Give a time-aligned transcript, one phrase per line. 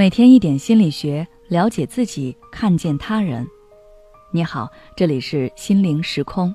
[0.00, 3.46] 每天一点心理学，了解自己，看见他人。
[4.30, 4.66] 你好，
[4.96, 6.54] 这里是心灵时空。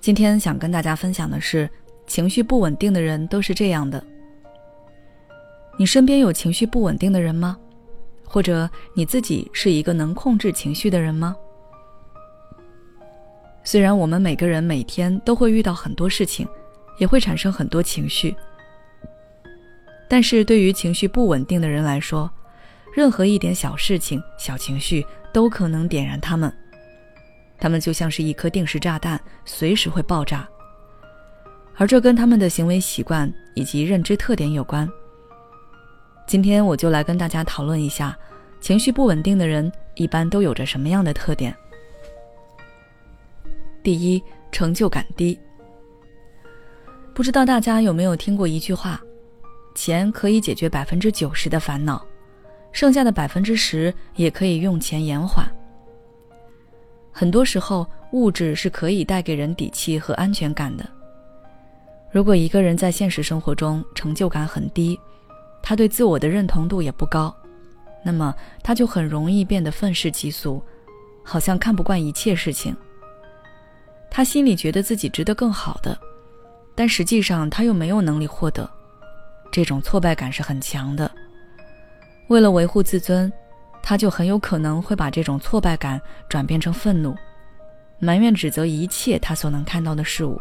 [0.00, 1.68] 今天想跟大家分享的是，
[2.06, 4.02] 情绪不稳定的人都是这样的。
[5.76, 7.54] 你身边有情绪不稳定的人吗？
[8.24, 11.36] 或者你自己是一个能控制情绪的人吗？
[13.62, 16.48] 虽然我们每个人每天都会遇到很多事情，
[16.96, 18.34] 也会产生很多情绪。
[20.08, 22.30] 但是对于情绪不稳定的人来说，
[22.94, 26.52] 任何一点小事情、小情绪都可能点燃他们。
[27.58, 30.48] 他们就像是一颗定时炸弹，随时会爆炸。
[31.74, 34.88] 而这跟他们的行为习惯以及认知特点有关。
[36.26, 38.16] 今天我就来跟大家讨论一下，
[38.60, 41.54] 情绪不稳定的人一般都有着什么样的特点。
[43.82, 45.38] 第一，成就感低。
[47.14, 49.00] 不知道大家有没有听过一句话？
[49.76, 52.04] 钱可以解决百分之九十的烦恼，
[52.72, 55.46] 剩下的百分之十也可以用钱延缓。
[57.12, 60.84] 很多时候，物质是可以带给人底气和安全感的。
[62.10, 64.98] 如果一个人在现实生活中成就感很低，
[65.62, 67.34] 他对自我的认同度也不高，
[68.02, 70.62] 那么他就很容易变得愤世嫉俗，
[71.22, 72.74] 好像看不惯一切事情。
[74.10, 75.98] 他心里觉得自己值得更好的，
[76.74, 78.70] 但实际上他又没有能力获得。
[79.56, 81.10] 这种挫败感是很强的。
[82.28, 83.32] 为了维护自尊，
[83.82, 87.16] 他就很有可能会把这种挫败感转变成愤怒，
[87.98, 90.38] 埋怨指责一切他所能看到的事物。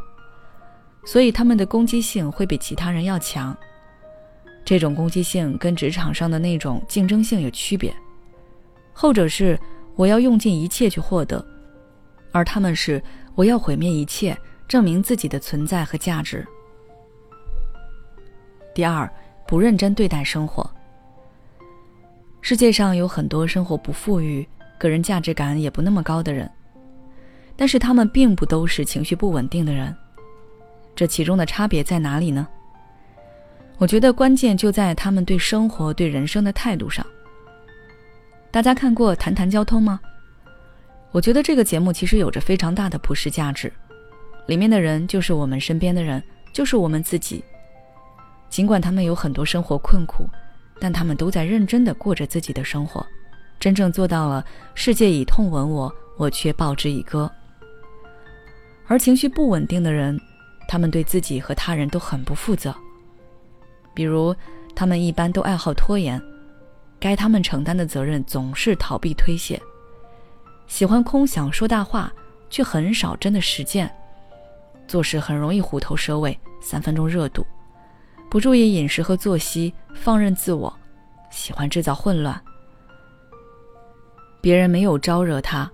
[1.05, 3.55] 所以他们的攻击性会比其他人要强。
[4.65, 7.95] 这种攻击性跟职场上的那种竞争性有区别，
[8.91, 9.57] 后者是
[9.95, 11.41] 我要用尽一切去获得，
[12.33, 13.01] 而他们是
[13.33, 16.45] 我要毁灭一切，证明自己的存在和价值。
[18.75, 19.09] 第二，
[19.47, 20.69] 不认真对待生活。
[22.41, 24.45] 世界上有很多生活不富裕、
[24.77, 26.51] 个人价值感也不那么高的人，
[27.55, 29.95] 但是他们并不都是情绪不稳定的人。
[30.93, 32.45] 这其中的差别在哪里呢？
[33.77, 37.05] 我觉得关键就在他们对生活、对人生的态度上。
[38.51, 40.01] 大家看过《谈谈交通》吗？
[41.11, 43.71] 我觉得这个节目其实有着非常大的普世价值，
[44.47, 46.21] 里面的人就是我们身边的人，
[46.51, 47.41] 就是我们自己。
[48.49, 50.29] 尽管他们有很多生活困苦，
[50.79, 53.05] 但他们都在认真的过着自己的生活，
[53.59, 54.45] 真正做到了
[54.75, 57.29] “世界以痛吻我，我却报之以歌”。
[58.87, 60.19] 而情绪不稳定的人，
[60.67, 62.73] 他们对自己和他人都很不负责。
[63.93, 64.35] 比如，
[64.75, 66.21] 他们一般都爱好拖延，
[66.99, 69.61] 该他们承担的责任总是逃避推卸，
[70.67, 72.13] 喜欢空想说大话，
[72.49, 73.89] 却很少真的实践，
[74.87, 77.45] 做事很容易虎头蛇尾，三分钟热度。
[78.29, 80.73] 不注意饮食和作息，放任自我，
[81.29, 82.39] 喜欢制造混乱。
[84.41, 85.71] 别人没有招惹他，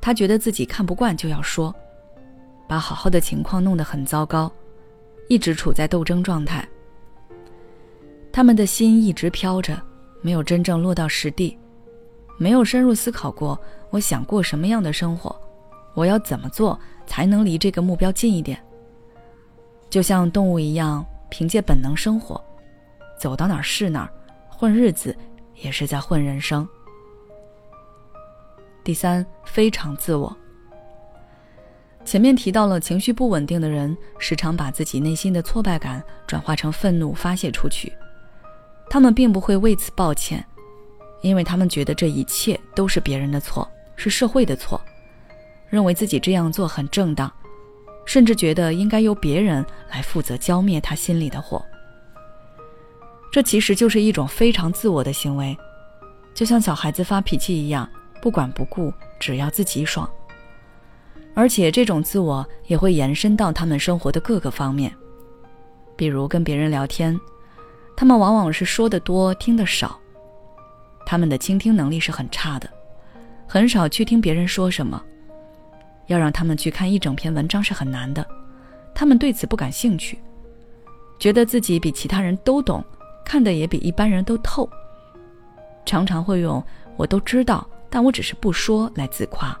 [0.00, 1.74] 他觉得自己看不惯就要说，
[2.68, 4.50] 把好好的情况弄得很糟糕，
[5.28, 6.66] 一直处在斗争状态。
[8.32, 9.80] 他们的心一直飘着，
[10.22, 11.58] 没有真正落到实地，
[12.38, 13.58] 没有深入思考过
[13.90, 15.34] 我想过什么样的生活，
[15.94, 18.62] 我要怎么做才能离这个目标近一点。
[19.90, 21.04] 就像动物一样。
[21.36, 22.42] 凭借本能生活，
[23.18, 24.10] 走到哪儿是哪儿，
[24.48, 25.14] 混日子
[25.54, 26.66] 也是在混人生。
[28.82, 30.34] 第三，非常自我。
[32.06, 37.92] 前面提到了情绪不稳定的人，时常把自己内心的挫败感转化成愤怒发泄出去。
[38.88, 40.42] 他们并不会为此抱歉，
[41.20, 44.80] 因为他们觉得这一切都是别人的错，是社会的错，
[45.68, 47.30] 认为自己这样做很正当。
[48.06, 51.62] 甚至觉得应该由别人来负责浇灭他心里的火，
[53.30, 55.54] 这其实就是一种非常自我的行为，
[56.32, 57.86] 就像小孩子发脾气一样，
[58.22, 60.08] 不管不顾，只要自己爽。
[61.34, 64.90] 而且这种自我也会延伸到他们生活的各个方面，
[65.94, 67.18] 比如跟别人聊天，
[67.94, 70.00] 他们往往是说的多，听的少，
[71.04, 72.70] 他们的倾听能力是很差的，
[73.46, 75.02] 很少去听别人说什么。
[76.06, 78.26] 要让他们去看一整篇文章是很难的，
[78.94, 80.18] 他们对此不感兴趣，
[81.18, 82.84] 觉得自己比其他人都懂，
[83.24, 84.68] 看的也比一般人都透。
[85.84, 86.62] 常常会用
[86.96, 89.56] “我都知道，但我只是不说”来自夸，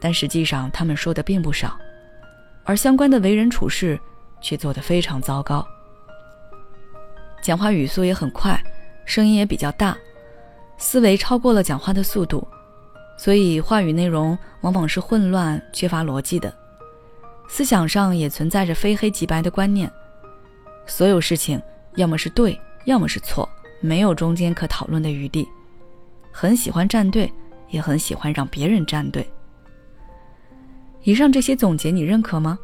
[0.00, 1.78] 但实际上他们说的并不少，
[2.64, 3.98] 而相关的为人处事
[4.40, 5.66] 却做得非常糟糕。
[7.40, 8.56] 讲话语速也很快，
[9.04, 9.96] 声音也比较大，
[10.76, 12.46] 思维超过了讲话的速度。
[13.16, 16.52] 所以话语内容往往是混乱、缺乏逻辑的，
[17.48, 19.90] 思想上也存在着非黑即白的观念。
[20.86, 21.62] 所有事情
[21.94, 23.48] 要么是对，要么是错，
[23.80, 25.46] 没有中间可讨论的余地，
[26.32, 27.32] 很喜欢站队，
[27.68, 29.24] 也很喜欢让别人站队。
[31.04, 32.58] 以上这些总结你认可吗？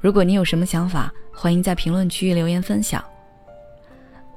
[0.00, 3.04] 如果你有什么想法，欢迎在评论区留言分享。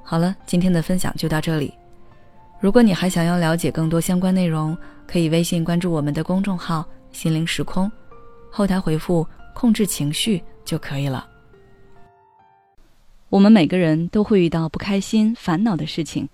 [0.04, 1.74] 好了，今天的分享就到这里。
[2.62, 4.78] 如果你还想要了解更多相关内容，
[5.08, 7.90] 可以微信关注我们的公众号“心灵时空”，
[8.52, 9.26] 后台回复
[9.56, 11.26] “控制情绪”就可以了。
[13.30, 16.28] 我们每个人都会遇到不开心、烦恼的事情，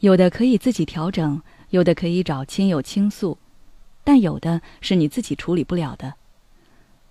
[0.00, 1.40] 有的可以自己调整，
[1.70, 3.38] 有的可以找亲友倾诉。
[4.02, 6.14] 但有的是你自己处理不了的，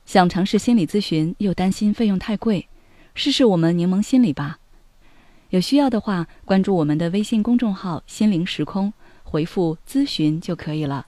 [0.06, 2.68] 想尝试心理咨询又担心费用太贵，
[3.16, 4.60] 试试我们柠檬心理吧。
[5.54, 8.92] 有需要的话，关注我们的微信公众号“心灵时空”，
[9.22, 11.06] 回复“咨询”就可以了。